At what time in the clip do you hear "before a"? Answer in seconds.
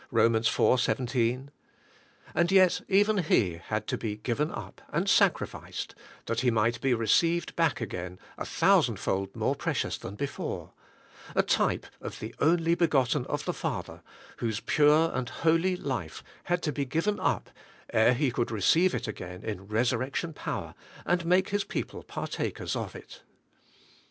10.15-11.43